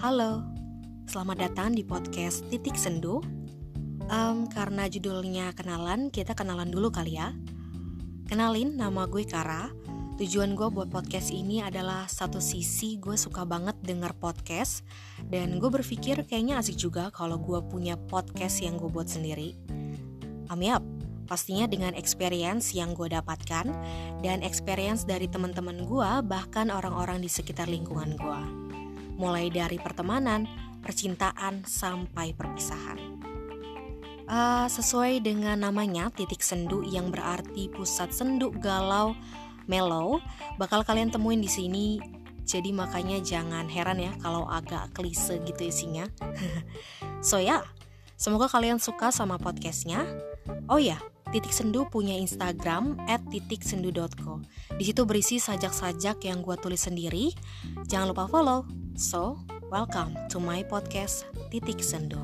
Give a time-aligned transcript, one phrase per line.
[0.00, 0.40] Halo,
[1.12, 3.20] selamat datang di podcast Titik Sendu.
[4.08, 7.36] Um, karena judulnya kenalan, kita kenalan dulu kali ya.
[8.24, 9.68] Kenalin, nama gue Kara.
[10.16, 14.88] Tujuan gue buat podcast ini adalah satu sisi gue suka banget denger podcast
[15.28, 19.52] dan gue berpikir kayaknya asik juga kalau gue punya podcast yang gue buat sendiri.
[20.48, 20.80] Amiap,
[21.28, 23.68] pastinya dengan experience yang gue dapatkan
[24.24, 28.69] dan experience dari teman-teman gue bahkan orang-orang di sekitar lingkungan gue
[29.20, 30.48] mulai dari pertemanan,
[30.80, 33.20] percintaan, sampai perpisahan.
[34.24, 39.12] Uh, sesuai dengan namanya, titik sendu yang berarti pusat sendu galau,
[39.68, 40.24] mellow,
[40.56, 42.00] bakal kalian temuin di sini.
[42.48, 46.08] Jadi makanya jangan heran ya kalau agak klise gitu isinya.
[47.28, 47.60] so ya,
[48.16, 50.02] semoga kalian suka sama podcastnya.
[50.66, 50.98] Oh ya,
[51.30, 54.42] Titik Sendu punya Instagram @titiksendu.co.
[54.74, 57.30] Di situ berisi sajak-sajak yang gue tulis sendiri.
[57.86, 58.66] Jangan lupa follow.
[59.00, 59.40] So,
[59.72, 62.20] welcome to my podcast Titik Sendu.